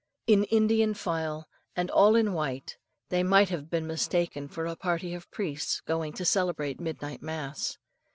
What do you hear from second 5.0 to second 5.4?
of